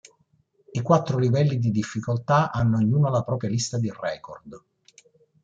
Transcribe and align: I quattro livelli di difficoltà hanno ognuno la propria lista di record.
I 0.73 0.81
quattro 0.81 1.19
livelli 1.19 1.59
di 1.59 1.69
difficoltà 1.69 2.49
hanno 2.51 2.77
ognuno 2.77 3.11
la 3.11 3.21
propria 3.23 3.51
lista 3.51 3.77
di 3.77 3.93
record. 3.95 4.59